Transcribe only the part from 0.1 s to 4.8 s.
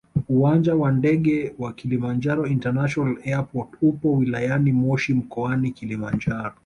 uwanja wa ndege wa kilimanjaro international airport upo wiliyani